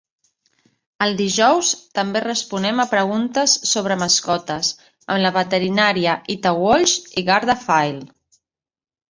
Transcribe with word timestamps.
Els 1.05 1.17
dijous 1.17 1.73
també 1.99 2.23
responem 2.23 2.81
a 2.83 2.85
preguntes 2.93 3.53
sobre 3.73 3.99
mascotes 4.05 4.73
amb 4.87 5.23
la 5.25 5.33
veterinària 5.37 6.17
Ita 6.37 6.55
Walshe 6.63 7.17
i 7.23 7.27
Garda 7.31 7.59
File. 7.69 8.03